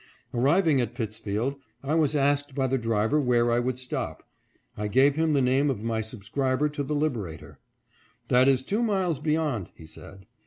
Arriving 0.33 0.81
at 0.81 0.95
Pittsfield, 0.95 1.57
I 1.83 1.93
was 1.93 2.15
asked 2.15 2.55
by 2.55 2.65
the 2.65 2.79
driver 2.79 3.19
where 3.21 3.51
I 3.51 3.59
would 3.59 3.77
stop. 3.77 4.27
I 4.75 4.87
gave 4.87 5.15
him 5.15 5.33
the 5.33 5.43
name 5.43 5.69
of 5.69 5.83
my 5.83 6.01
subscriber 6.01 6.69
to 6.69 6.81
the 6.81 6.95
Liberator." 6.95 7.59
That 8.29 8.47
is 8.47 8.63
two 8.63 8.81
miles 8.81 9.19
beyond," 9.19 9.69
he 9.75 9.85
said. 9.85 10.25